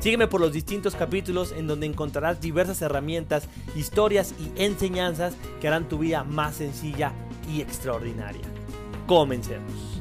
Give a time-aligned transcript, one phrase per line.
[0.00, 5.88] Sígueme por los distintos capítulos en donde encontrarás diversas herramientas, historias y enseñanzas que harán
[5.88, 7.12] tu vida más sencilla
[7.52, 8.42] y extraordinaria.
[9.08, 10.00] Comencemos.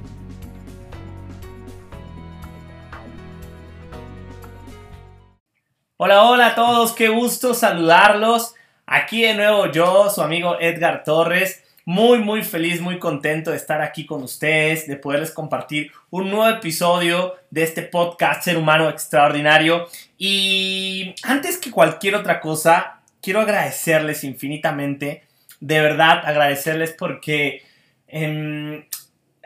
[5.97, 8.53] Hola, hola a todos, qué gusto saludarlos.
[8.85, 11.66] Aquí de nuevo yo, su amigo Edgar Torres.
[11.89, 16.49] Muy, muy feliz, muy contento de estar aquí con ustedes, de poderles compartir un nuevo
[16.49, 19.87] episodio de este podcast Ser Humano Extraordinario.
[20.17, 25.23] Y antes que cualquier otra cosa, quiero agradecerles infinitamente,
[25.61, 27.63] de verdad agradecerles porque
[28.09, 28.83] em,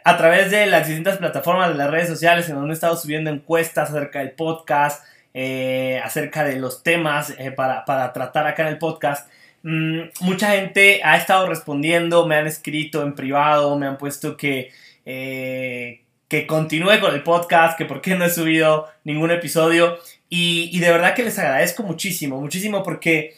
[0.03, 3.29] a través de las distintas plataformas de las redes sociales en donde he estado subiendo
[3.29, 8.69] encuestas acerca del podcast, eh, acerca de los temas eh, para, para tratar acá en
[8.69, 9.29] el podcast,
[9.63, 14.71] mucha gente ha estado respondiendo, me han escrito en privado, me han puesto que,
[15.05, 19.99] eh, que continúe con el podcast, que por qué no he subido ningún episodio.
[20.29, 23.35] Y, de verdad que les agradezco muchísimo, muchísimo porque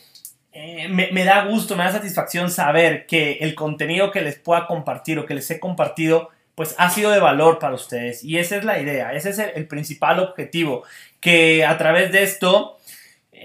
[0.51, 5.17] eh, me, da gusto, me da satisfacción saber que el contenido que les pueda compartir
[5.17, 8.23] o que les he compartido pues ha sido de valor para ustedes.
[8.23, 10.83] Y esa es la idea, ese es el principal objetivo,
[11.19, 12.77] que a través de esto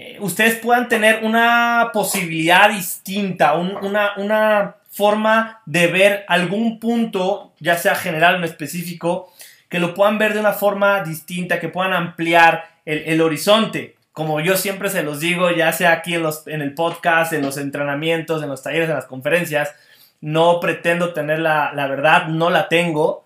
[0.01, 7.95] eh, ustedes puedan tener una posibilidad distinta, una, forma de ver algún punto, ya sea
[7.95, 9.31] general o específico,
[9.67, 13.97] que lo puedan ver de una forma distinta, que puedan ampliar el, horizonte.
[14.13, 17.41] Como yo siempre se los digo, ya sea aquí en, los, en el podcast, en
[17.41, 19.75] los entrenamientos, en los talleres, en las conferencias,
[20.21, 23.25] no pretendo tener la, verdad, no la tengo,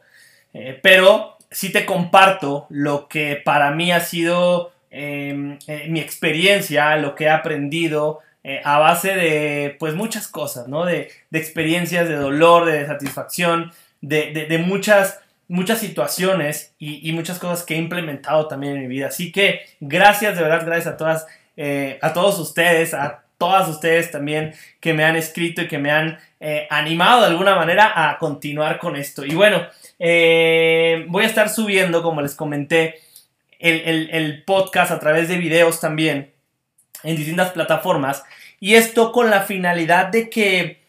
[0.53, 6.95] eh, pero sí te comparto lo que para mí ha sido Em, eh, mi experiencia,
[6.97, 10.85] lo que he aprendido eh, a base de pues muchas cosas, ¿no?
[10.85, 13.71] De, experiencias de dolor, de satisfacción,
[14.01, 19.07] de, muchas, muchas situaciones y, muchas cosas que he implementado también en mi vida.
[19.07, 21.25] Así que gracias, de verdad, gracias a todas,
[21.57, 25.89] eh, a todos ustedes, a todas ustedes también que me han escrito y que me
[25.89, 26.19] han
[26.69, 29.25] animado de alguna manera a continuar con esto.
[29.25, 29.65] Y bueno,
[29.97, 33.01] voy a estar subiendo, como les comenté,
[33.63, 36.34] el, podcast a través de videos también
[37.03, 38.24] en distintas plataformas.
[38.59, 40.84] Y esto con la finalidad de que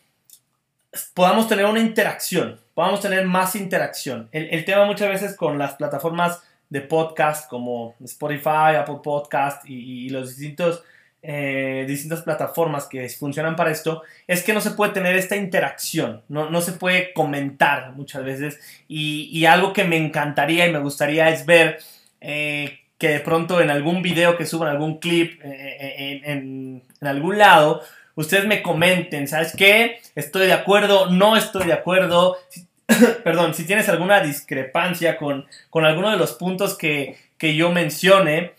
[1.13, 4.29] podamos tener una interacción, podamos tener más interacción.
[4.33, 10.37] El, tema muchas veces con las plataformas de podcast como Spotify, Apple Podcast y, los
[10.37, 10.83] distintos
[11.23, 16.23] eh, distintas plataformas que funcionan para esto, es que no se puede tener esta interacción,
[16.29, 18.61] no, no se puede comentar muchas veces.
[18.89, 21.79] Y, y, algo que me encantaría y me gustaría es ver
[22.27, 27.37] eh, que de pronto en algún video que suban, algún clip eh, eh, en, algún
[27.37, 27.83] lado,
[28.15, 30.01] ustedes me comenten, ¿sabes qué?
[30.15, 32.39] Estoy de acuerdo, no estoy de acuerdo.
[33.25, 38.53] perdón, si tienes alguna discrepancia con, con alguno de los puntos que, yo mencione,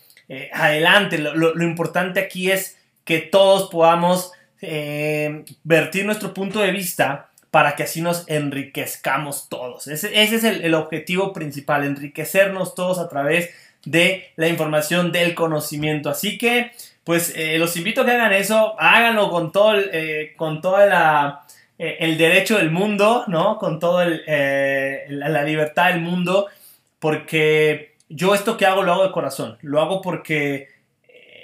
[0.52, 1.18] adelante.
[1.18, 4.30] Lo, importante aquí es que todos podamos
[5.64, 9.86] vertir nuestro punto de vista para que así nos enriquezcamos todos.
[9.86, 13.48] Ese, es el, objetivo principal, enriquecernos todos a través
[13.86, 16.10] de la información, del conocimiento.
[16.10, 16.72] Así que,
[17.02, 21.46] pues, eh, los invito a que hagan eso, háganlo con todo, el, eh, con toda
[21.78, 23.56] eh, el derecho del mundo, ¿no?
[23.56, 26.48] Con toda la libertad del mundo,
[26.98, 30.68] porque yo esto que hago lo hago de corazón, lo hago porque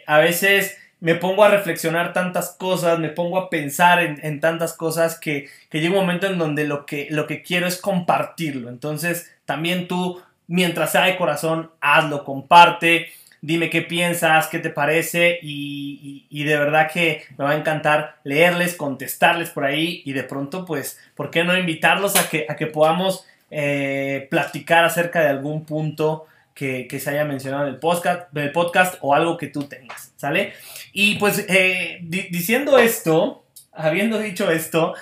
[0.06, 5.18] a veces me pongo a reflexionar tantas cosas, me pongo a pensar en, tantas cosas
[5.18, 8.68] que, llega un momento en donde lo que, lo que quiero es compartirlo.
[8.68, 13.08] Entonces, también tú, mientras sea de corazón, hazlo, comparte,
[13.40, 18.76] dime qué piensas, qué te parece y, de verdad que me va a encantar leerles,
[18.76, 22.68] contestarles por ahí y de pronto, pues, ¿por qué no invitarlos a que, a que
[22.68, 26.28] podamos eh, platicar acerca de algún punto?
[26.54, 30.52] Que, se haya mencionado en el podcast, el podcast o algo que tú tengas, ¿sale?
[30.92, 34.94] Y pues eh, diciendo esto, habiendo dicho esto,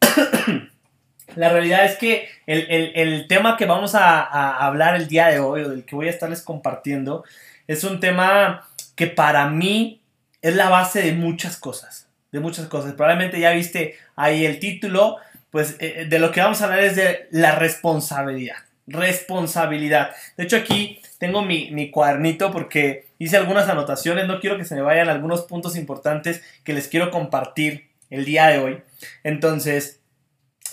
[1.36, 5.68] la realidad es que el, tema que vamos a, hablar el día de hoy, o
[5.68, 7.24] del que voy a estarles compartiendo,
[7.66, 10.00] es un tema que para mí
[10.42, 12.92] es la base de muchas cosas, de muchas cosas.
[12.94, 15.18] Probablemente ya viste ahí el título,
[15.50, 18.65] pues eh, de lo que vamos a hablar es de la responsabilidad.
[18.86, 20.10] Responsabilidad.
[20.36, 24.74] De hecho aquí tengo mi, mi, cuadernito porque hice algunas anotaciones, no quiero que se
[24.74, 28.82] me vayan algunos puntos importantes que les quiero compartir el día de hoy.
[29.24, 30.00] Entonces,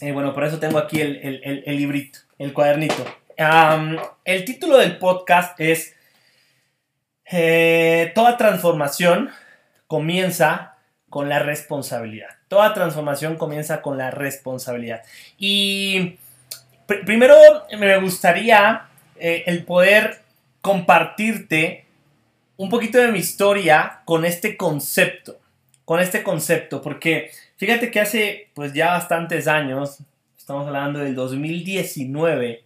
[0.02, 3.06] eh, bueno, por eso tengo aquí el, librito, el cuadernito.
[4.26, 5.96] el título del podcast es
[7.32, 9.30] eh, Toda transformación
[9.88, 10.76] comienza
[11.10, 12.30] con la responsabilidad.
[12.48, 15.04] Toda transformación comienza con la responsabilidad.
[15.38, 16.18] Y
[16.86, 17.36] primero
[17.78, 18.88] me gustaría
[19.20, 20.22] eh, el poder
[20.62, 21.86] compartirte
[22.58, 25.40] un poquito de mi historia con este concepto.
[25.86, 29.98] Con este concepto, porque fíjate que hace pues ya bastantes años,
[30.38, 32.64] estamos hablando del 2019,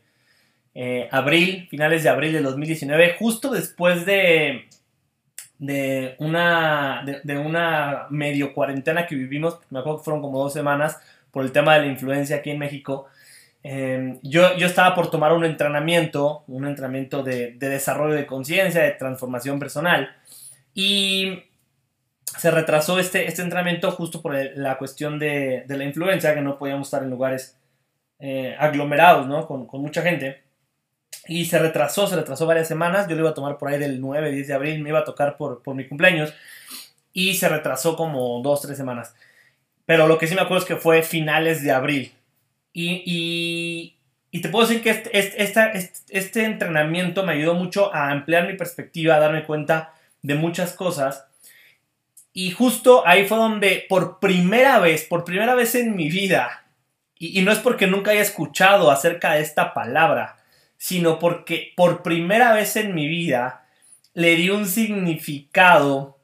[0.76, 4.68] eh, abril, finales de abril del 2019, justo después de,
[5.58, 11.00] de, una, de, una medio cuarentena que vivimos, me acuerdo que fueron como dos semanas
[11.32, 13.08] por el tema de la influencia aquí en México,
[13.64, 18.92] Em, yo, yo, estaba por tomar un entrenamiento, un entrenamiento de, desarrollo de conciencia, de
[18.92, 20.16] transformación personal,
[20.74, 21.44] y
[22.38, 26.88] se retrasó este, este entrenamiento justo por la cuestión de, la influencia, que no podíamos
[26.88, 27.58] estar en lugares
[28.20, 29.48] eh, aglomerados, ¿no?
[29.48, 30.44] Con, mucha gente.
[31.28, 33.08] Y se retrasó, se retrasó varias semanas.
[33.08, 35.04] Yo lo iba a tomar por ahí del 9, 10 de abril, me iba a
[35.04, 36.34] tocar por, por mi cumpleaños.
[37.12, 39.16] Y se retrasó como 2, 3 semanas.
[39.86, 42.14] Pero lo que sí me acuerdo es que fue finales de abril.
[42.80, 43.96] Y,
[44.40, 49.16] te puedo decir que este, este, este, entrenamiento me ayudó mucho a ampliar mi perspectiva,
[49.16, 51.26] a darme cuenta de muchas cosas.
[52.34, 56.66] Y justo ahí fue donde por primera vez, por primera vez en mi vida,
[57.18, 60.38] y, y, no es porque nunca haya escuchado acerca de esta palabra,
[60.78, 63.66] sino porque por primera vez en mi vida
[64.14, 66.18] le di un significado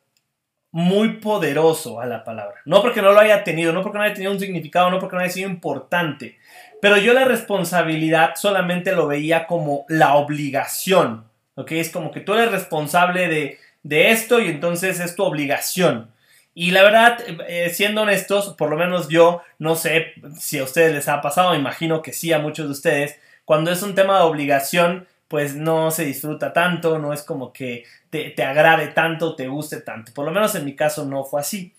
[0.73, 2.55] muy poderoso a la palabra.
[2.65, 5.15] No porque no lo haya tenido, no porque no haya tenido un significado, no porque
[5.15, 6.39] no haya sido importante.
[6.83, 11.23] Pero yo la responsabilidad solamente lo veía como la obligación.
[11.55, 11.71] ¿Ok?
[11.71, 16.11] Es como que tú eres responsable de, de esto y entonces es tu obligación.
[16.53, 20.07] Y la verdad, eh, siendo honestos, por lo menos yo no sé
[20.37, 23.81] si a ustedes les ha pasado, imagino que sí a muchos de ustedes, cuando es
[23.81, 28.87] un tema de obligación, pues no se disfruta tanto, no es como que te, agrade
[28.87, 30.13] tanto, te guste tanto.
[30.13, 31.73] Por lo menos en mi caso no fue así.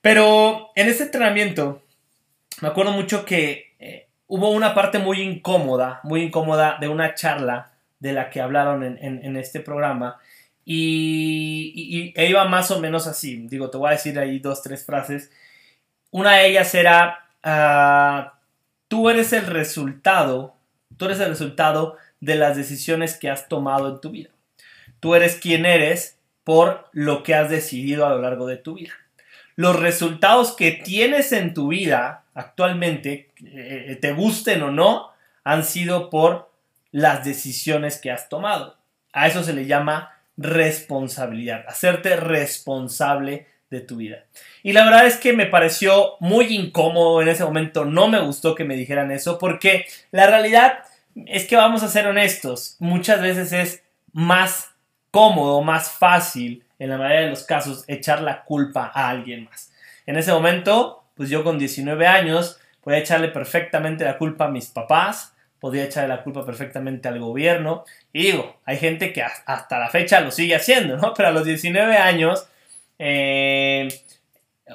[0.00, 1.80] Pero en este entrenamiento
[2.60, 3.67] me acuerdo mucho que
[4.28, 9.36] hubo una parte muy incómoda, muy incómoda de una charla de la que hablaron en,
[9.36, 10.18] este programa.
[10.64, 13.46] Y, e iba más o menos así.
[13.48, 15.32] Digo, te voy a decir ahí dos, tres frases.
[16.10, 18.34] Una de ellas era, ah,
[18.86, 20.54] tú eres el resultado,
[20.96, 24.30] tú eres el resultado de las decisiones que has tomado en tu vida.
[25.00, 28.92] Tú eres quien eres por lo que has decidido a lo largo de tu vida.
[29.56, 35.10] Los resultados que tienes en tu vida actualmente, eh, te gusten o no,
[35.42, 36.52] han sido por
[36.92, 38.76] las decisiones que has tomado.
[39.12, 44.24] A eso se le llama responsabilidad, hacerte responsable de tu vida.
[44.62, 48.54] Y la verdad es que me pareció muy incómodo en ese momento, no me gustó
[48.54, 50.78] que me dijeran eso, porque la realidad
[51.26, 53.82] es que vamos a ser honestos, muchas veces es
[54.12, 54.70] más
[55.10, 59.72] cómodo, más fácil, en la mayoría de los casos, echar la culpa a alguien más.
[60.06, 64.68] En ese momento, pues yo con 19 años podía echarle perfectamente la culpa a mis
[64.68, 67.84] papás, podía echarle la culpa perfectamente al gobierno.
[68.12, 71.12] Y digo, hay gente que hasta la fecha lo sigue haciendo, ¿no?
[71.16, 72.46] Pero a los 19 años,
[73.00, 73.88] eh,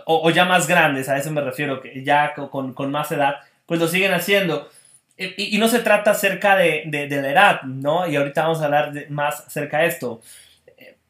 [0.06, 3.36] o, ya más grandes, a eso me refiero, que ya con, más edad,
[3.66, 4.70] pues lo siguen haciendo.
[5.18, 8.06] Y, no se trata acerca de, la edad, ¿no?
[8.06, 10.22] Y ahorita vamos a hablar más acerca de esto.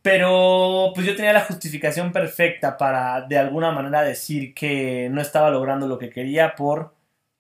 [0.04, 5.50] Pero pues yo tenía la justificación perfecta para de alguna manera decir que no estaba
[5.50, 6.94] logrando lo que quería por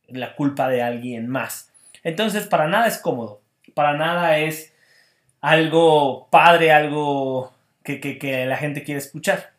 [0.07, 1.71] la culpa de alguien más.
[2.03, 3.43] Entonces, para nada es cómodo,
[3.75, 4.73] para nada es
[5.41, 7.53] algo padre, algo
[7.83, 9.51] que, que la gente quiere escuchar.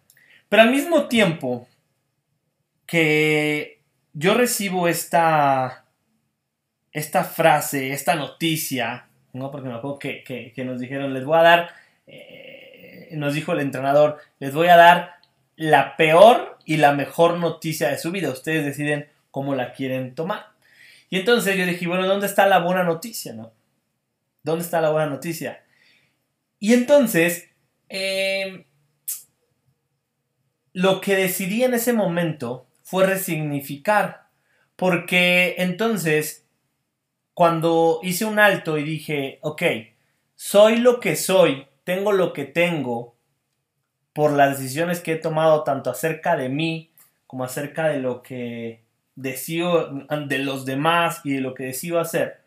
[0.48, 1.68] Pero al mismo tiempo
[2.86, 3.80] que
[4.12, 5.84] yo recibo esta
[6.94, 9.50] esta frase, esta noticia, ¿no?
[9.50, 11.70] Porque me acuerdo que, nos dijeron, les voy a dar,
[12.06, 12.63] eh,
[13.12, 15.16] nos dijo el entrenador, les voy a dar
[15.56, 18.30] la peor y la mejor noticia de su vida.
[18.30, 20.52] Ustedes deciden cómo la quieren tomar.
[21.10, 23.52] Y entonces yo dije, bueno, ¿dónde está la buena noticia, no?
[24.42, 25.64] ¿Dónde está la buena noticia?
[26.58, 27.48] Y entonces,
[27.88, 28.64] em,
[30.72, 34.28] lo que decidí en ese momento fue resignificar.
[34.76, 36.44] Porque entonces
[37.34, 39.62] cuando hice un alto y dije, ok,
[40.36, 43.14] soy lo que soy, tengo lo que tengo
[44.12, 46.90] por las decisiones que he tomado tanto acerca de mí
[47.26, 48.84] como acerca de lo que
[49.16, 52.40] decido de los demás y de lo que decido hacer.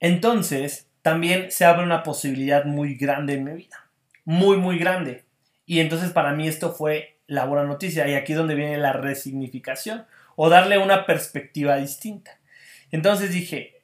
[0.00, 3.88] entonces también se abre una posibilidad muy grande en mi vida.
[4.24, 5.24] Muy, muy grande.
[5.66, 8.06] Y entonces para mí esto fue la buena noticia.
[8.08, 12.38] Y aquí es donde viene la resignificación o darle una perspectiva distinta.
[12.92, 13.82] Entonces dije,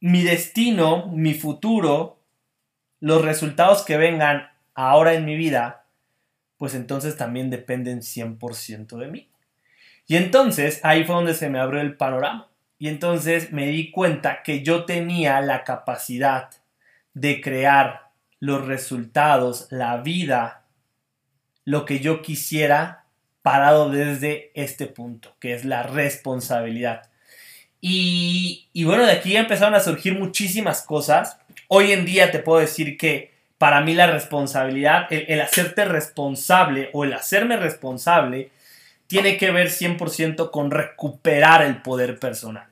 [0.00, 2.18] mi destino, mi futuro,
[3.04, 5.84] los resultados que vengan ahora en mi vida,
[6.56, 9.30] pues entonces también dependen 100% de mí.
[10.06, 12.48] Y entonces ahí fue donde se me abrió el panorama.
[12.78, 16.48] Y entonces me di cuenta que yo tenía la capacidad
[17.12, 20.64] de crear los resultados, la vida,
[21.66, 23.04] lo que yo quisiera
[23.42, 27.10] parado desde este punto, que es la responsabilidad.
[27.82, 31.36] Y, bueno, de aquí empezaron a surgir muchísimas cosas.
[31.68, 37.04] Hoy en día te puedo decir que para mí la responsabilidad, el, hacerte responsable o
[37.04, 38.50] el hacerme responsable,
[39.06, 42.66] tiene que ver 100% con recuperar el poder personal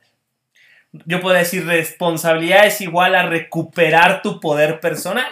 [0.92, 5.30] yo puedo decir responsabilidad es igual a recuperar tu poder personal.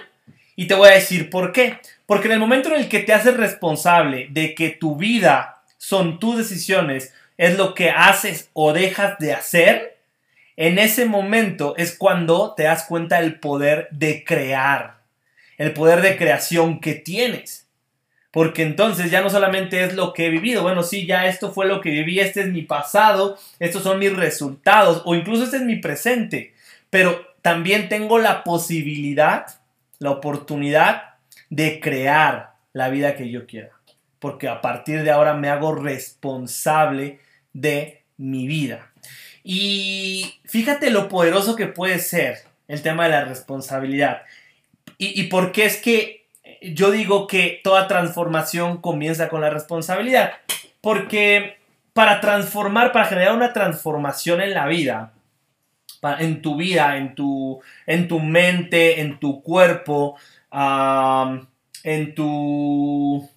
[0.56, 1.78] Y te voy a decir por qué.
[2.06, 6.18] Porque en el momento en el que te haces responsable de que tu vida son
[6.18, 9.98] tus decisiones, es lo que haces o dejas de hacer,
[10.56, 15.00] en ese momento es cuando te das cuenta del poder de crear,
[15.58, 17.70] el poder de creación que tienes
[18.30, 21.66] porque entonces ya no solamente es lo que he vivido, bueno, sí, ya esto fue
[21.66, 25.62] lo que viví, este es mi pasado, estos son mis resultados, o incluso este es
[25.62, 26.54] mi presente,
[26.90, 29.46] pero también tengo la posibilidad,
[29.98, 31.14] la oportunidad
[31.48, 33.70] de crear la vida que yo quiera,
[34.20, 37.18] porque a partir de ahora me hago responsable
[37.52, 38.89] de mi vida.
[39.42, 44.22] Y fíjate lo poderoso que puede ser el tema de la responsabilidad.
[44.98, 46.26] Y, y por qué es que
[46.62, 50.32] yo digo que toda transformación comienza con la responsabilidad.
[50.80, 51.58] Porque
[51.92, 55.12] para transformar, para generar una transformación en la vida,
[56.18, 60.16] en tu vida, en tu, en tu mente, en tu cuerpo,
[60.50, 63.28] en, tu,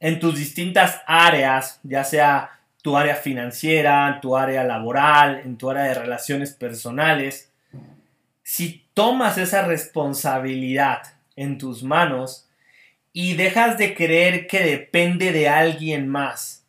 [0.00, 5.84] en tus distintas áreas, ya sea tu área financiera, tu área laboral, en tu área
[5.84, 7.50] de relaciones personales,
[8.42, 12.46] si tomas esa responsabilidad en tus manos
[13.14, 16.66] y dejas de creer que depende de alguien más,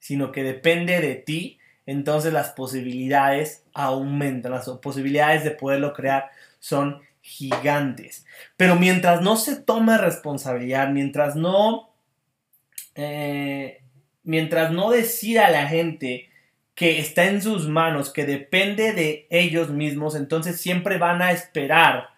[0.00, 7.02] sino que depende de ti, entonces las posibilidades aumentan, las posibilidades de poderlo crear son
[7.20, 8.26] gigantes.
[8.56, 11.92] Pero mientras no se tome responsabilidad, mientras no,
[12.96, 13.81] eh,
[14.24, 16.28] mientras no decida la gente
[16.74, 22.10] que está en sus manos, que depende de ellos mismos, entonces siempre van a esperar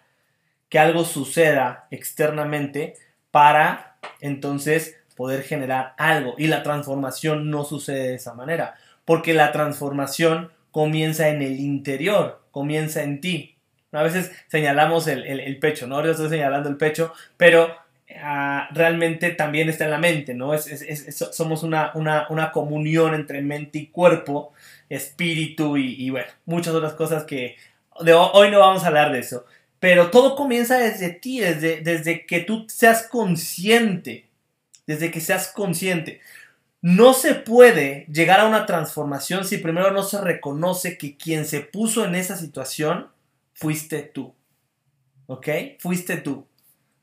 [0.69, 2.95] que algo suceda externamente
[3.31, 6.35] para entonces poder generar algo.
[6.37, 12.41] Y la transformación no sucede de esa manera, porque la transformación comienza en el interior,
[12.51, 13.57] comienza en ti.
[13.91, 15.95] A veces señalamos el, pecho, ¿no?
[15.95, 17.73] Ahora estoy señalando el pecho, pero
[18.21, 20.53] ah, realmente también está en la mente, ¿no?
[20.53, 24.53] Es, somos una, una, comunión entre mente y cuerpo,
[24.89, 27.55] espíritu y, y bueno, muchas otras cosas que
[28.01, 29.45] de, hoy no vamos a hablar de eso.
[29.79, 34.27] Pero todo comienza desde ti, desde, desde que tú seas consciente,
[34.87, 36.21] desde que seas consciente.
[36.81, 41.61] No se puede llegar a una transformación si primero no se reconoce que quien se
[41.61, 43.09] puso en esa situación
[43.53, 44.33] fuiste tú.
[45.27, 45.47] ¿Ok?
[45.79, 46.47] Fuiste tú.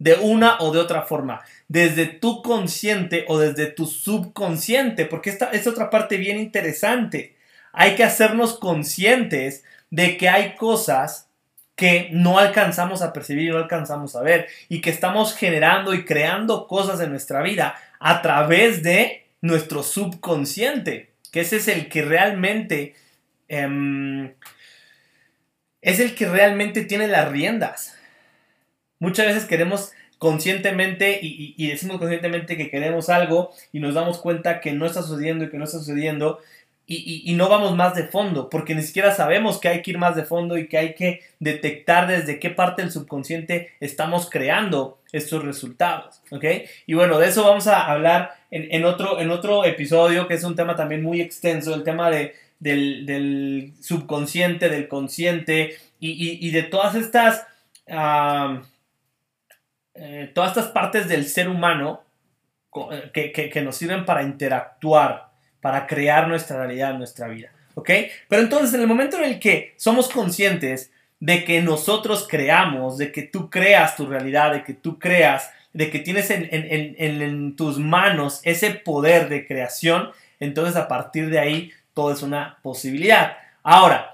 [0.02, 1.42] De una o de otra forma.
[1.68, 5.06] Desde tu consciente o desde tu subconsciente.
[5.06, 7.36] Porque esta es otra parte bien interesante.
[7.72, 11.28] Hay que hacernos conscientes de que hay cosas
[11.76, 16.04] que no alcanzamos a percibir y no alcanzamos a ver y que estamos generando y
[16.04, 22.02] creando cosas en nuestra vida a través de nuestro subconsciente, que ese es el que
[22.02, 22.94] realmente
[23.48, 24.34] em,
[25.80, 27.96] es el que realmente tiene las riendas.
[29.02, 34.70] Muchas veces queremos conscientemente y, decimos conscientemente que queremos algo y nos damos cuenta que
[34.70, 36.38] no está sucediendo y que no está sucediendo
[36.86, 40.14] y, no vamos más de fondo, porque ni siquiera sabemos que hay que ir más
[40.14, 45.44] de fondo y que hay que detectar desde qué parte del subconsciente estamos creando estos
[45.44, 46.44] resultados, ¿ok?
[46.86, 50.54] Y bueno, de eso vamos a hablar en, otro, en otro episodio, que es un
[50.54, 57.48] tema también muy extenso, el tema de, del, subconsciente, del consciente y, de todas estas,
[59.94, 62.02] eh, todas estas partes del ser humano
[63.12, 65.32] que, que nos sirven para interactuar
[65.62, 67.50] para crear nuestra realidad, nuestra vida.
[67.74, 67.88] ¿Ok?
[68.28, 73.12] Pero entonces, en el momento en el que somos conscientes de que nosotros creamos, de
[73.12, 78.40] que tú creas tu realidad, de que tú creas, de que tienes en, tus manos
[78.42, 83.36] ese poder de creación, entonces a partir de ahí todo es una posibilidad.
[83.62, 84.12] Ahora,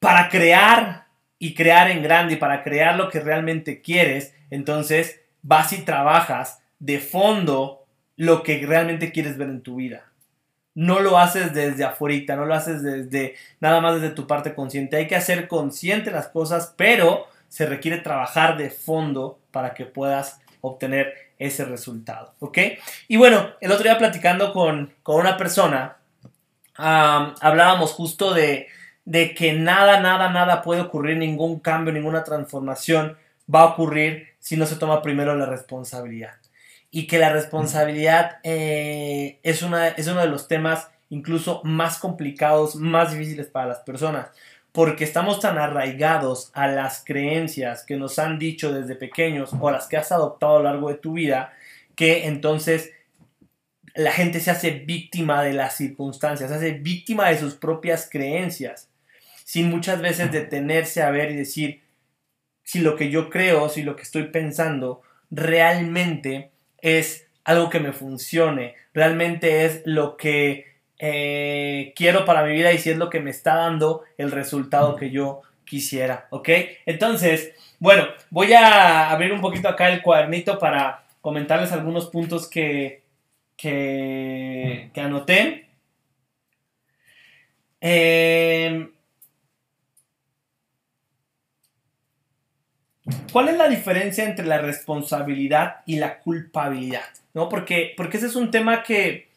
[0.00, 1.04] para crear
[1.38, 6.60] y crear en grande y para crear lo que realmente quieres, entonces vas y trabajas
[6.78, 7.84] de fondo
[8.16, 10.04] lo que realmente quieres ver en tu vida.
[10.74, 14.96] No lo haces desde afuera, no lo haces desde nada más desde tu parte consciente.
[14.96, 20.40] Hay que hacer consciente las cosas, pero se requiere trabajar de fondo para que puedas
[20.60, 22.58] obtener ese resultado, ¿ok?
[23.06, 25.96] Y bueno, el otro día platicando con, una persona,
[26.74, 28.68] hablábamos justo de,
[29.08, 33.16] de que nada, nada, nada puede ocurrir, ningún cambio, ninguna transformación
[33.52, 36.34] va a ocurrir si no se toma primero la responsabilidad.
[36.90, 42.76] Y que la responsabilidad eh, es, una, es uno de los temas incluso más complicados,
[42.76, 44.28] más difíciles para las personas
[44.72, 49.88] porque estamos tan arraigados a las creencias que nos han dicho desde pequeños o las
[49.88, 51.52] que has adoptado a lo largo de tu vida,
[51.94, 52.92] que entonces
[53.94, 58.88] la gente se hace víctima de las circunstancias, se hace víctima de sus propias creencias,
[59.48, 61.80] sin muchas veces detenerse a ver y decir
[62.64, 65.00] si lo que yo creo, si lo que estoy pensando
[65.30, 66.50] realmente
[66.82, 70.66] es algo que me funcione, realmente es lo que
[70.98, 74.96] eh, quiero para mi vida y si es lo que me está dando el resultado
[74.96, 76.50] que yo quisiera, ¿ok?
[76.84, 83.02] Entonces, bueno, voy a abrir un poquito acá el cuadernito para comentarles algunos puntos que,
[83.56, 85.70] que, anoté.
[87.80, 88.90] Em,
[93.32, 97.04] ¿Cuál es la diferencia entre la responsabilidad y la culpabilidad?
[97.34, 97.48] ¿No?
[97.48, 99.28] Porque, porque ese es un tema que,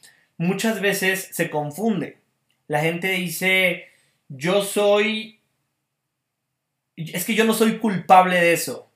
[0.41, 2.17] muchas veces se confunde.
[2.67, 3.85] La gente dice,
[4.27, 5.39] yo soy,
[6.95, 8.89] es que yo no soy culpable de eso.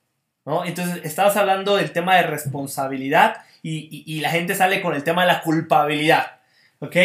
[0.44, 0.65] ¿no?
[0.65, 5.27] Entonces, estabas hablando del tema de responsabilidad y, la gente sale con el tema de
[5.27, 6.39] la culpabilidad.
[6.79, 6.96] ¿Ok?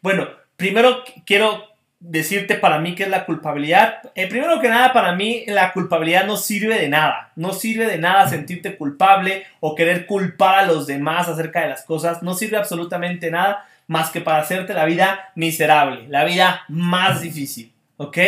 [0.00, 1.69] Bueno, primero quiero
[2.00, 4.10] decirte para mí qué es la culpabilidad.
[4.14, 7.32] Eh, primero que nada, para mí la culpabilidad no sirve de nada.
[7.36, 11.84] No sirve de nada sentirte culpable o querer culpar a los demás acerca de las
[11.84, 12.22] cosas.
[12.22, 17.72] No sirve absolutamente nada más que para hacerte la vida miserable, la vida más difícil,
[17.96, 18.18] ¿ok?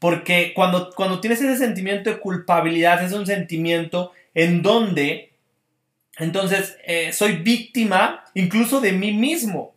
[0.00, 5.32] Porque cuando, cuando tienes ese sentimiento de culpabilidad, es un sentimiento en donde,
[6.18, 9.74] entonces, eh, soy víctima incluso de mí mismo.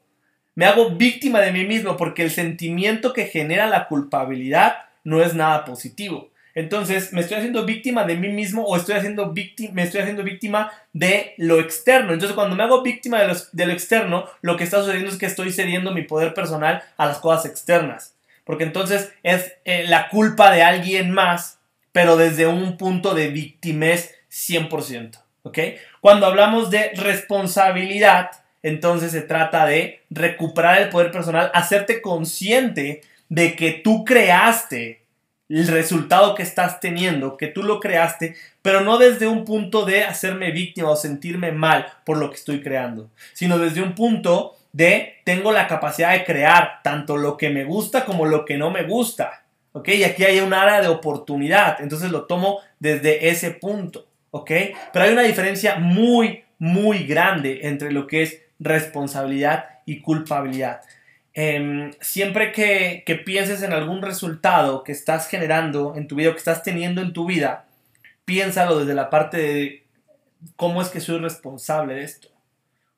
[0.55, 5.33] Me hago víctima de mí mismo porque el sentimiento que genera la culpabilidad no es
[5.33, 6.29] nada positivo.
[6.55, 10.23] Entonces, me estoy haciendo víctima de mí mismo o estoy haciendo víctima, me estoy haciendo
[10.23, 12.13] víctima de lo externo.
[12.13, 15.51] Entonces, cuando me hago víctima de, lo externo, lo que está sucediendo es que estoy
[15.51, 18.13] cediendo mi poder personal a las cosas externas.
[18.43, 21.59] Porque entonces es eh, la culpa de alguien más,
[21.91, 25.19] pero desde un punto de victimez 100%.
[25.41, 25.59] ¿Ok?
[26.01, 28.29] Cuando hablamos de responsabilidad,
[28.63, 35.03] entonces se trata de recuperar el poder personal, hacerte consciente de que tú creaste
[35.49, 40.03] el resultado que estás teniendo, que tú lo creaste, pero no desde un punto de
[40.03, 45.17] hacerme víctima o sentirme mal por lo que estoy creando, sino desde un punto de
[45.23, 48.83] tengo la capacidad de crear tanto lo que me gusta como lo que no me
[48.83, 49.43] gusta.
[49.71, 49.89] ¿Ok?
[49.89, 54.07] Y aquí hay un área de oportunidad, entonces lo tomo desde ese punto.
[54.31, 54.51] ¿Ok?
[54.91, 60.81] Pero hay una diferencia muy, muy grande entre lo que es responsabilidad y culpabilidad.
[61.33, 66.63] Em, siempre que, pienses en algún resultado que estás generando en tu vida que estás
[66.63, 67.65] teniendo en tu vida,
[68.25, 69.83] piénsalo desde la parte de
[70.55, 72.29] cómo es que soy responsable de esto.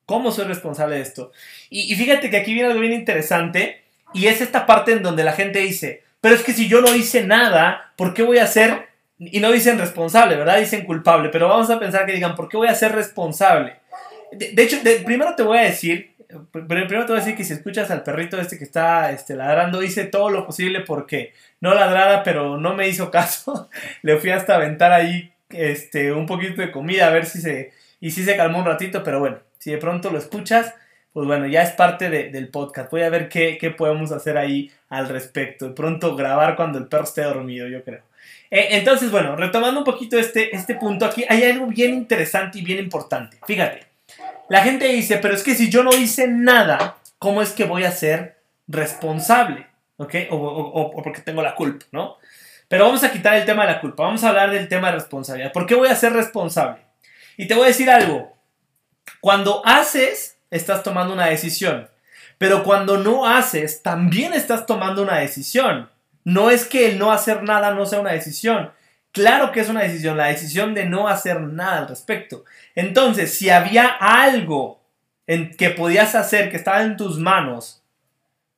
[0.04, 1.32] ¿Cómo soy responsable de esto?
[1.70, 5.24] Y, y fíjate que aquí viene algo bien interesante y es esta parte en donde
[5.24, 8.46] la gente dice, pero es que si yo no hice nada, ¿por qué voy a
[8.46, 8.88] ser...
[9.18, 10.58] Y no dicen responsable, ¿verdad?
[10.58, 13.76] Dicen culpable, pero vamos a pensar que digan, ¿por qué voy a ser responsable?
[14.38, 16.16] De, hecho, primero te voy a decir
[16.50, 19.82] primero te voy a decir que si escuchas al perrito este que está este, ladrando,
[19.82, 23.70] hice todo lo posible porque no ladrara, pero no me hizo caso.
[24.02, 27.72] Le fui hasta aventar ahí este, un poquito de comida a ver si se...
[27.98, 30.74] Y si se calmó un ratito, pero bueno, si de pronto lo escuchas,
[31.14, 32.90] pues bueno, ya es parte del podcast.
[32.90, 35.68] Voy a ver qué, podemos hacer ahí al respecto.
[35.68, 38.02] De pronto grabar cuando el perro esté dormido, yo creo.
[38.50, 42.62] Eh, entonces, bueno, retomando un poquito este, este punto, aquí hay algo bien interesante y
[42.62, 43.38] bien importante.
[43.46, 43.86] Fíjate,
[44.48, 47.84] la gente dice, pero es que si yo no hice nada, ¿cómo es que voy
[47.84, 49.66] a ser responsable?
[49.96, 50.14] ¿Ok?
[50.30, 52.16] O, porque tengo la culpa, ¿no?
[52.68, 54.94] Pero vamos a quitar el tema de la culpa, vamos a hablar del tema de
[54.94, 55.52] responsabilidad.
[55.52, 56.82] ¿Por qué voy a ser responsable?
[57.36, 58.36] Y te voy a decir algo.
[59.20, 61.88] Cuando haces, estás tomando una decisión.
[62.38, 65.90] Pero cuando no haces, también estás tomando una decisión.
[66.24, 68.72] No es que el no hacer nada no sea una decisión.
[69.16, 72.44] Claro que es una decisión, la decisión de no hacer nada al respecto.
[72.74, 74.82] Entonces, si había algo
[75.26, 77.82] en que podías hacer, que estaba en tus manos,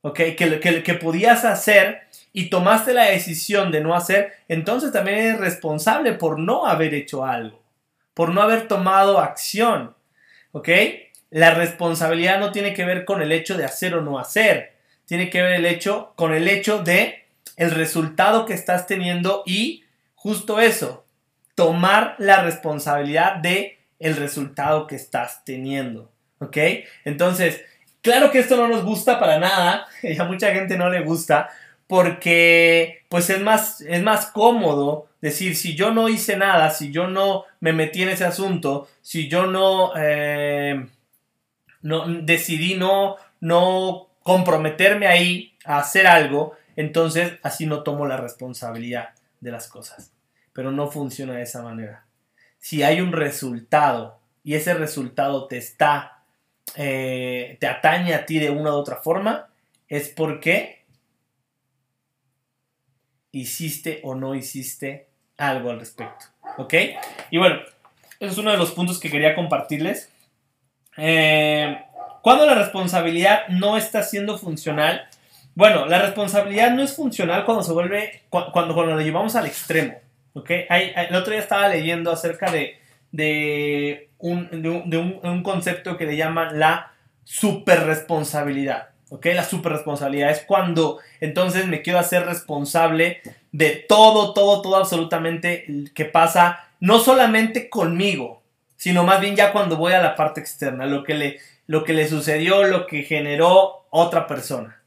[0.00, 0.16] ¿ok?
[0.16, 5.38] Que, que, que podías hacer y tomaste la decisión de no hacer, entonces también eres
[5.38, 7.62] responsable por no haber hecho algo,
[8.12, 9.94] por no haber tomado acción.
[10.50, 10.70] ¿Ok?
[11.30, 14.72] La responsabilidad no tiene que ver con el hecho de hacer o no hacer,
[15.06, 19.84] tiene que ver el hecho con el hecho de el resultado que estás teniendo y
[20.18, 21.04] justo eso,
[21.54, 26.10] tomar la responsabilidad de el resultado que estás teniendo.
[26.40, 26.56] ¿Ok?
[27.04, 27.62] Entonces,
[28.00, 31.48] claro que esto no nos gusta para nada, y a mucha gente no le gusta,
[31.86, 37.06] porque pues es más, es más cómodo decir, si yo no hice nada, si yo
[37.06, 40.86] no me metí en ese asunto, si yo no, eh,
[41.82, 49.10] no decidí no, no comprometerme ahí a hacer algo, entonces así no tomo la responsabilidad
[49.40, 50.12] de las cosas.
[50.52, 52.06] Pero no funciona de esa manera.
[52.58, 56.24] Si hay un resultado y ese resultado te está,
[56.76, 59.48] eh, te atañe a ti de una u otra forma,
[59.88, 60.84] es porque
[63.32, 66.26] hiciste o no hiciste algo al respecto.
[66.56, 66.74] ¿Ok?
[67.30, 67.60] Y bueno,
[68.20, 70.10] ese es uno de los puntos que quería compartirles.
[70.96, 71.78] Eh,
[72.22, 75.07] cuando la responsabilidad no está siendo funcional,
[75.58, 79.98] bueno, la responsabilidad no es funcional cuando se vuelve, cuando, cuando lo llevamos al extremo.
[80.34, 80.50] ¿Ok?
[80.50, 82.78] el otro día estaba leyendo acerca de,
[83.10, 86.92] de, un, de, un, concepto que le llaman la
[87.24, 88.90] superresponsabilidad.
[89.08, 89.26] ¿Ok?
[89.34, 96.04] La superresponsabilidad es cuando entonces me quiero hacer responsable de todo, todo, todo absolutamente que
[96.04, 98.44] pasa, no solamente conmigo,
[98.76, 101.94] sino más bien ya cuando voy a la parte externa, lo que le, lo que
[101.94, 104.77] le sucedió, lo que generó otra persona.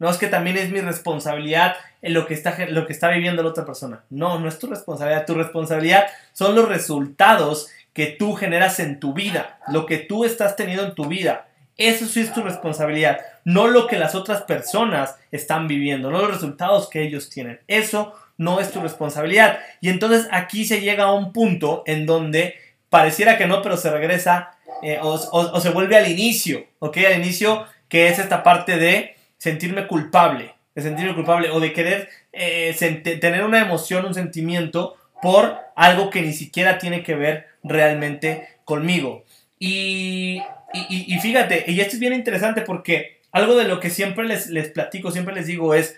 [0.00, 3.50] No es que también es mi responsabilidad lo que está, lo que está viviendo la
[3.50, 4.02] otra persona.
[4.10, 5.26] No, no es tu responsabilidad.
[5.26, 10.56] Tu responsabilidad son los resultados que tú generas en tu vida, lo que tú estás
[10.56, 11.46] teniendo en tu vida.
[11.76, 16.30] Eso sí es tu responsabilidad, no lo que las otras personas están viviendo, no los
[16.30, 17.60] resultados que ellos tienen.
[17.68, 19.60] Eso no es tu responsabilidad.
[19.80, 22.54] Y entonces aquí se llega a un punto en donde
[22.90, 24.50] pareciera que no, pero se regresa
[24.82, 26.98] eh, o, se vuelve al inicio, ¿ok?
[27.06, 32.10] Al inicio que es esta parte de sentirme culpable, de sentirme culpable o de querer
[32.32, 32.76] eh,
[33.20, 39.24] tener una emoción, un sentimiento por algo que ni siquiera tiene que ver realmente conmigo.
[39.58, 44.48] Y, y, fíjate, y esto es bien interesante porque algo de lo que siempre les,
[44.48, 45.96] les platico, siempre les digo es,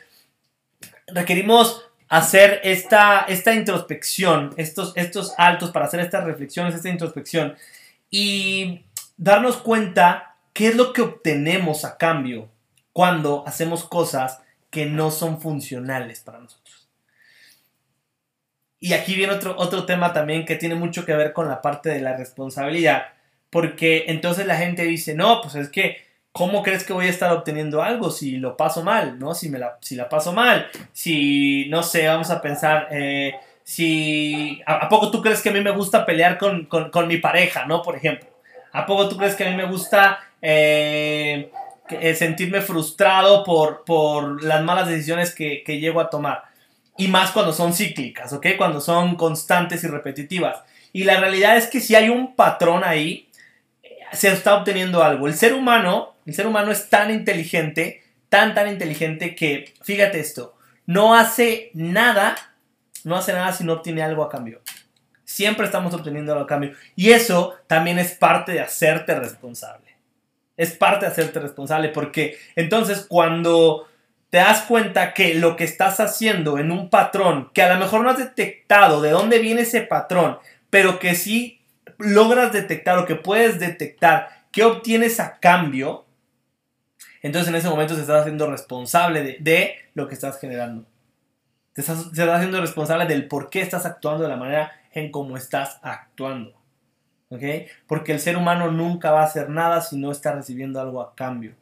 [1.08, 7.56] requerimos hacer esta, esta introspección, estos, estos altos para hacer estas reflexiones, esta introspección
[8.08, 8.84] y
[9.16, 12.51] darnos cuenta qué es lo que obtenemos a cambio
[12.92, 16.88] cuando hacemos cosas que no son funcionales para nosotros.
[18.80, 21.90] Y aquí viene otro, otro tema también que tiene mucho que ver con la parte
[21.90, 23.04] de la responsabilidad,
[23.48, 25.98] porque entonces la gente dice, no, pues es que,
[26.32, 29.18] ¿cómo crees que voy a estar obteniendo algo si lo paso mal?
[29.18, 29.34] ¿No?
[29.34, 34.60] Si, me la, si la paso mal, si, no sé, vamos a pensar, eh, si,
[34.66, 36.66] ¿a, poco tú crees que a mí me gusta pelear con,
[37.06, 37.82] mi pareja, ¿no?
[37.82, 38.28] Por ejemplo,
[38.72, 41.52] ¿a poco tú crees que a mí me gusta eh,
[42.00, 46.44] eh, sentirme frustrado por, por, las malas decisiones que, que llego a tomar?
[46.96, 48.48] Y más cuando son cíclicas, ¿ok?
[48.56, 50.62] Cuando son constantes y repetitivas.
[50.92, 53.28] Y la realidad es que si hay un patrón ahí,
[54.12, 55.26] se está obteniendo algo.
[55.26, 60.54] El ser humano, el ser humano es tan inteligente, tan, tan inteligente que, fíjate esto,
[60.84, 62.36] no hace nada
[63.04, 64.60] no hace nada si no obtiene algo a cambio.
[65.24, 66.72] Siempre estamos obteniendo algo a cambio.
[66.94, 69.91] Y eso también es parte de hacerte responsable.
[70.56, 73.88] Es parte de hacerte responsable porque entonces cuando
[74.30, 78.02] te das cuenta que lo que estás haciendo en un patrón, que a lo mejor
[78.02, 80.38] no has detectado de dónde viene ese patrón,
[80.70, 81.60] pero que sí
[81.98, 86.06] logras detectar o que puedes detectar qué obtienes a cambio,
[87.20, 90.86] entonces en ese momento te estás haciendo responsable de, de lo que estás generando.
[91.74, 95.78] Te estás, haciendo responsable del por qué estás actuando de la manera en cómo estás
[95.82, 96.54] actuando.
[97.32, 97.42] ¿Ok?
[97.86, 101.14] Porque el ser humano nunca va a hacer nada si no está recibiendo algo a
[101.14, 101.54] cambio.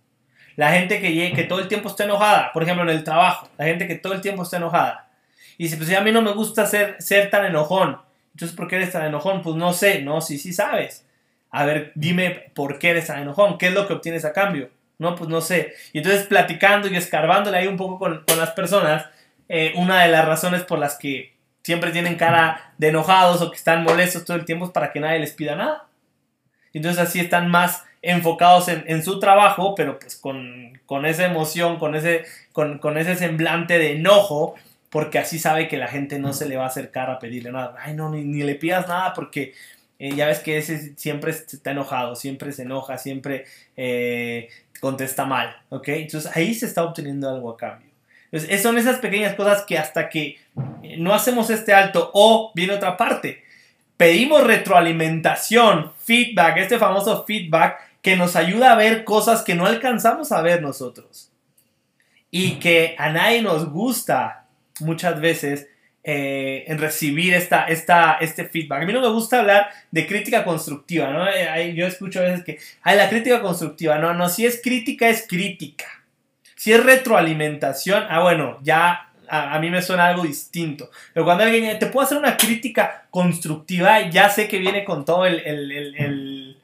[0.56, 3.66] La gente que, que todo el tiempo está enojada, por ejemplo en el trabajo, la
[3.66, 5.08] gente que todo el tiempo está enojada.
[5.56, 8.00] Y dice, pues a mí no me gusta ser, ser tan enojón.
[8.34, 9.42] Entonces, ¿por qué eres tan enojón?
[9.42, 11.06] Pues no sé, no, sí, sí sabes.
[11.50, 14.70] A ver, dime por qué eres tan enojón, qué es lo que obtienes a cambio.
[14.98, 15.74] No, pues no sé.
[15.92, 19.06] Y entonces platicando y escarbándole ahí un poco con, con las personas,
[19.48, 23.56] eh, una de las razones por las que siempre tienen cara de enojados o que
[23.56, 25.86] están molestos todo el tiempo para que nadie les pida nada.
[26.72, 32.24] Entonces así están más enfocados en, su trabajo, pero pues con, esa emoción, con ese,
[32.52, 34.54] con, ese semblante de enojo,
[34.88, 37.76] porque así sabe que la gente no se le va a acercar a pedirle nada.
[37.78, 39.52] Ay, no, ni, le pidas nada porque
[39.98, 43.44] eh, ya ves que ese siempre está enojado, siempre se enoja, siempre
[43.76, 44.48] eh,
[44.80, 45.88] contesta mal, ¿ok?
[45.88, 47.89] Entonces ahí se está obteniendo algo a cambio.
[48.32, 50.38] Entonces, son esas pequeñas cosas que hasta que
[50.82, 53.44] eh, no hacemos este alto o viene otra parte,
[53.96, 60.32] pedimos retroalimentación, feedback, este famoso feedback que nos ayuda a ver cosas que no alcanzamos
[60.32, 61.30] a ver nosotros
[62.30, 64.46] y que a nadie nos gusta
[64.80, 65.68] muchas veces
[66.02, 68.82] eh, en recibir esta, esta, este feedback.
[68.82, 71.28] A mí no me gusta hablar de crítica constructiva, ¿no?
[71.28, 75.08] Eh, yo escucho a veces que, hay la crítica constructiva, no, no, si es crítica
[75.08, 75.99] es crítica.
[76.60, 80.90] Si es retroalimentación, ah, bueno, ya a, mí me suena algo distinto.
[81.14, 85.24] Pero cuando alguien te puedo hacer una crítica constructiva, ya sé que viene con todo
[85.24, 86.54] el, el,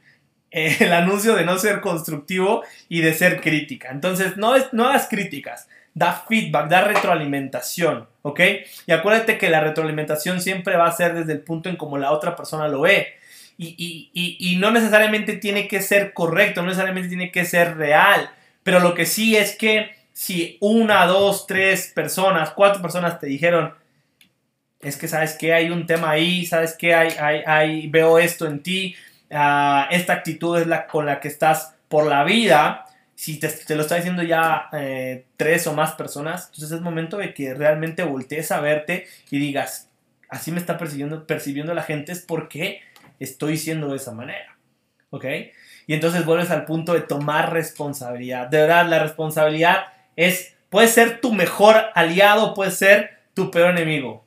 [0.50, 3.88] el, anuncio de no ser constructivo y de ser crítica.
[3.90, 8.40] Entonces, no, es, no críticas, da feedback, da retroalimentación, ¿ok?
[8.87, 12.12] Y acuérdate que la retroalimentación siempre va a ser desde el punto en como la
[12.12, 13.14] otra persona lo ve.
[13.56, 18.28] Y, y, y, no necesariamente tiene que ser correcto, no necesariamente tiene que ser real,
[18.66, 23.72] pero lo que sí es que si una, dos, tres personas, cuatro personas te dijeron,
[24.81, 27.11] es que sabes que hay un tema ahí, sabes que hay,
[27.46, 28.96] hay, veo esto en ti,
[29.31, 33.76] uh, esta actitud es la con la que estás por la vida, si te, te
[33.76, 38.02] lo está diciendo ya eh, tres o más personas, entonces es momento de que realmente
[38.02, 39.90] voltees a verte y digas,
[40.29, 42.81] así me está percibiendo, percibiendo la gente, es porque
[43.20, 44.56] estoy siendo de esa manera.
[45.16, 45.24] ¿Ok?
[45.87, 48.48] Y entonces vuelves al punto de tomar responsabilidad.
[48.48, 54.24] De verdad, la responsabilidad es, puede ser tu mejor aliado, puede ser tu peor enemigo.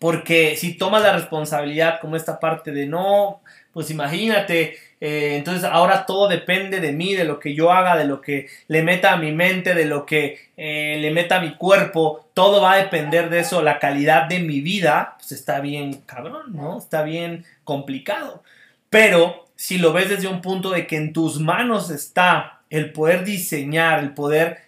[0.00, 3.40] Porque si tomas la responsabilidad como esta parte de no,
[3.72, 8.04] pues imagínate, eh, entonces ahora todo depende de mí, de lo que yo haga, de
[8.04, 11.56] lo que le meta a mi mente, de lo que eh, le meta a mi
[11.56, 16.02] cuerpo, todo va a depender de eso, la calidad de mi vida, pues está bien
[16.06, 16.78] cabrón, ¿no?
[16.78, 18.42] Está bien complicado.
[18.90, 23.24] Pero si lo ves desde un punto de que en tus manos está el poder
[23.24, 24.58] diseñar, el poder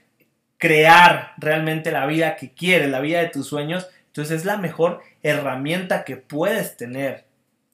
[0.59, 5.01] crear realmente la vida que quieres, la vida de tus sueños, entonces es la mejor
[5.23, 7.25] herramienta que puedes tener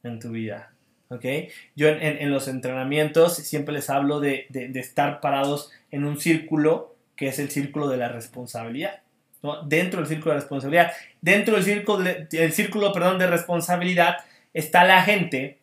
[0.03, 0.73] en tu vida.
[1.09, 1.25] ¿ok?
[1.77, 7.39] Yo en, los entrenamientos siempre les hablo de, estar parados en un círculo que es
[7.39, 9.03] el círculo de la responsabilidad.
[9.67, 10.93] Dentro del círculo de responsabilidad.
[11.21, 14.17] Dentro del círculo, el círculo perdón, de responsabilidad
[14.55, 15.59] está la gente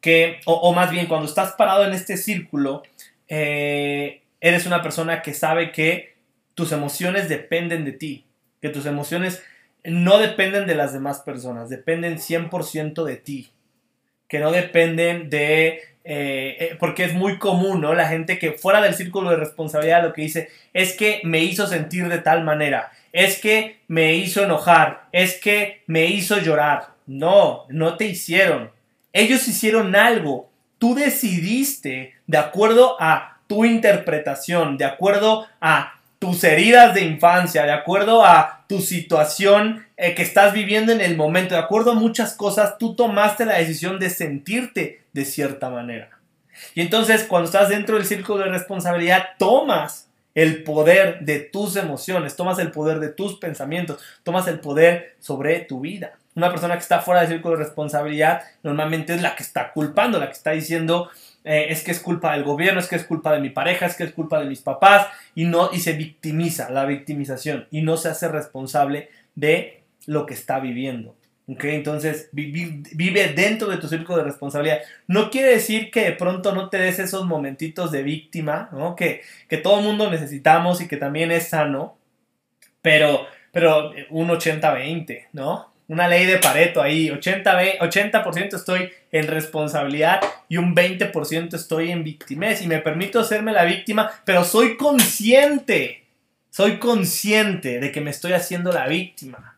[0.00, 2.82] que, o, más bien cuando estás parado en este círculo,
[3.28, 6.14] eh, eres una persona que sabe que
[6.54, 8.26] tus emociones dependen de ti,
[8.60, 9.42] que tus emociones
[9.84, 13.50] no dependen de las demás personas, dependen 100% de ti,
[14.28, 15.82] que no dependen de...
[16.10, 17.92] Eh, eh, porque es muy común, ¿no?
[17.92, 21.66] La gente que fuera del círculo de responsabilidad lo que dice es que me hizo
[21.66, 26.94] sentir de tal manera, es que me hizo enojar, es que me hizo llorar.
[27.06, 28.70] No, no te hicieron.
[29.18, 30.48] Ellos hicieron algo.
[30.78, 37.72] Tú decidiste de acuerdo a tu interpretación, de acuerdo a tus heridas de infancia, de
[37.72, 42.34] acuerdo a tu situación eh, que estás viviendo en el momento, de acuerdo a muchas
[42.34, 46.10] cosas, tú tomaste la decisión de sentirte de cierta manera.
[46.76, 52.36] Y entonces cuando estás dentro del círculo de responsabilidad, tomas el poder de tus emociones,
[52.36, 56.12] tomas el poder de tus pensamientos, tomas el poder sobre tu vida.
[56.38, 60.20] Una persona que está fuera del círculo de responsabilidad normalmente es la que está culpando,
[60.20, 61.10] la que está diciendo
[61.42, 63.96] eh, es que es culpa del gobierno, es que es culpa de mi pareja, es
[63.96, 67.96] que es culpa de mis papás y no y se victimiza, la victimización y no
[67.96, 71.16] se hace responsable de lo que está viviendo.
[71.48, 74.78] Entonces vive dentro de tu círculo de responsabilidad.
[75.08, 78.94] No quiere decir que de pronto no te des esos momentitos de víctima, ¿no?
[78.94, 81.98] que, que todo el mundo necesitamos y que también es sano,
[82.80, 85.76] pero, pero un 80-20, ¿no?
[85.88, 92.04] Una ley de Pareto ahí, 80%, 80 estoy en responsabilidad y un 20% estoy en
[92.04, 96.04] victimez y me permito hacerme la víctima, pero soy consciente,
[96.50, 99.56] soy consciente de que me estoy haciendo la víctima.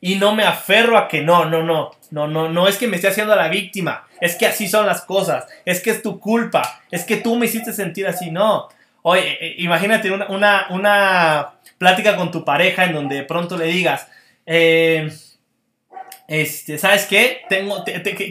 [0.00, 2.96] Y no me aferro a que no, no, no, no, no, no es que me
[2.96, 6.80] esté haciendo la víctima, es que así son las cosas, es que es tu culpa,
[6.90, 8.68] es que tú me hiciste sentir así, no.
[9.02, 13.66] Oye, eh, imagínate una, una, una plática con tu pareja en donde de pronto le
[13.66, 14.06] digas,
[14.46, 15.10] eh,
[16.30, 17.42] este, ¿sabes qué?
[17.48, 17.84] Tengo,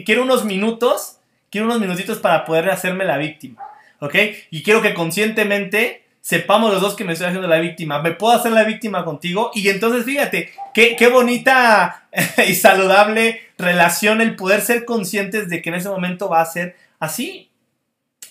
[0.06, 1.18] quiero unos minutos,
[1.50, 3.62] quiero unos minutitos para poder hacerme la víctima,
[3.98, 4.14] ¿ok?
[4.50, 8.00] Y quiero que conscientemente sepamos los dos que me estoy haciendo la víctima.
[8.00, 12.06] Me puedo hacer la víctima contigo y entonces fíjate, qué, qué bonita
[12.48, 16.76] y saludable relación el poder ser conscientes de que en ese momento va a ser
[17.00, 17.50] así.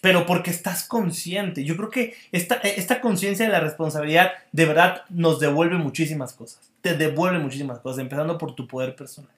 [0.02, 1.64] Pero porque estás consciente.
[1.64, 6.72] Yo creo que esta, esta conciencia de la responsabilidad de verdad nos devuelve muchísimas cosas.
[6.82, 9.30] Te devuelve muchísimas cosas, empezando por tu poder personal.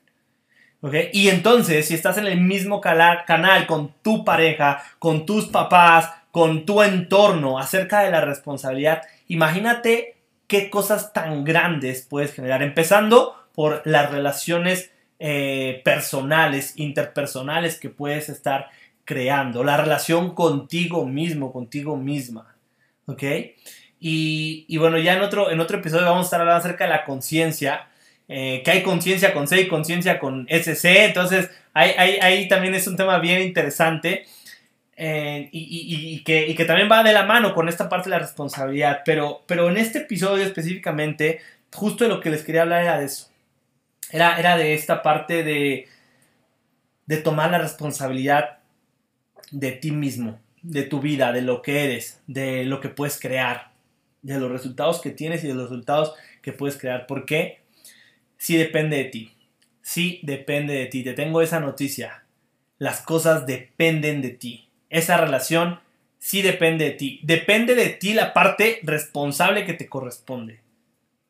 [1.14, 6.66] Y entonces, si estás en el mismo canal con tu pareja, con tus papás, con
[6.66, 10.18] tu entorno acerca de la responsabilidad, imagínate
[10.48, 12.64] qué cosas tan grandes puedes generar.
[12.64, 18.70] Empezando por las relaciones eh, personales, interpersonales que puedes estar
[19.06, 19.64] creando.
[19.64, 22.56] La relación contigo mismo, contigo misma.
[23.06, 23.24] ¿Ok?
[24.00, 27.06] Y, bueno, ya en otro, en otro episodio vamos a estar hablando acerca de la
[27.06, 27.88] conciencia.
[28.34, 31.04] Eh, que hay conciencia con C y conciencia con SC.
[31.04, 34.26] Entonces, ahí, también es un tema bien interesante.
[34.96, 39.02] Eh, y, que, también va de la mano con esta parte de la responsabilidad.
[39.04, 41.42] Pero, pero en este episodio específicamente,
[41.74, 43.30] justo lo que les quería hablar era de eso.
[44.12, 45.90] Era, era de esta parte de,
[47.08, 48.60] de tomar la responsabilidad
[49.52, 53.72] de ti mismo, de tu vida, de lo que eres, de lo que puedes crear,
[54.22, 57.08] de los resultados que tienes y de los resultados que puedes crear.
[57.08, 57.61] ¿Por qué?
[58.42, 59.32] Sí depende de ti.
[59.84, 61.04] Sí depende de ti.
[61.04, 62.24] Te tengo esa noticia.
[62.80, 64.68] Las cosas dependen de ti.
[64.90, 65.80] Esa relación
[66.18, 67.20] sí depende de ti.
[67.22, 70.60] Depende de ti la parte responsable que te corresponde.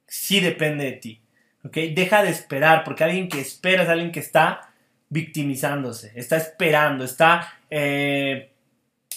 [0.08, 1.20] Sí depende de ti.
[1.66, 1.76] ¿Ok?
[1.94, 4.72] Deja de esperar, porque alguien que espera es alguien que está
[5.10, 8.52] victimizándose, está esperando, está eh,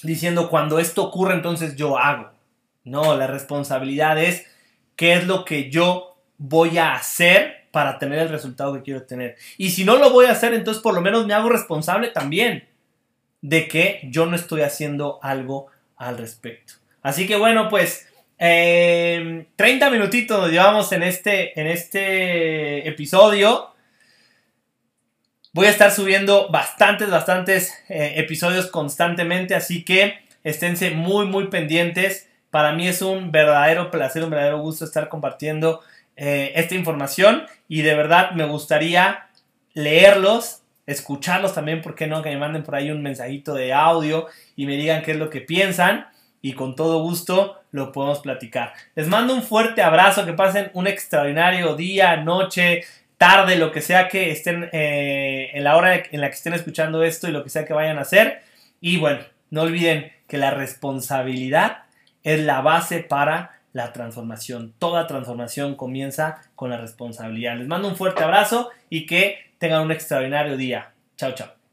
[0.03, 2.33] diciendo cuando esto ocurre entonces yo hago.
[2.83, 4.45] No, la responsabilidad es
[4.97, 9.35] qué es lo que yo voy a hacer para tener el resultado que quiero tener.
[9.59, 12.69] Y si no lo voy a hacer, entonces por lo menos me hago responsable también
[13.41, 16.75] de que yo no estoy haciendo algo al respecto.
[17.03, 18.07] Así que bueno, pues
[18.39, 23.75] 30 em, minutitos nos llevamos en este, en este episodio.
[25.53, 32.29] Voy a estar subiendo bastantes, bastantes eh, episodios constantemente, así que esténse muy, muy pendientes.
[32.51, 35.81] Para mí es un verdadero placer, un verdadero gusto estar compartiendo
[36.17, 39.29] eh, esta información y de verdad me gustaría
[39.73, 42.23] leerlos, escucharlos también, ¿por qué no?
[42.23, 45.31] Que me manden por ahí un mensajito de audio y me digan qué es lo
[45.31, 46.07] que piensan
[46.41, 48.75] y con todo gusto lo podemos platicar.
[48.95, 52.85] Les mando un fuerte abrazo, que pasen un extraordinario día, noche,
[53.17, 57.03] tarde, lo que sea que estén eh, en la hora en la que estén escuchando
[57.03, 58.43] esto y lo que sea que vayan a hacer.
[58.81, 61.85] Y bueno, no olviden que la responsabilidad
[62.23, 64.73] es la base para la transformación.
[64.79, 67.59] Toda transformación comienza con la responsabilidad.
[67.59, 70.95] Les mando un fuerte abrazo y que tengan un extraordinario día.
[71.17, 71.64] Chao, chao.